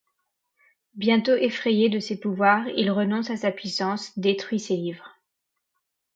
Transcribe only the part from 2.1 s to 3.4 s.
pouvoirs, il renonce à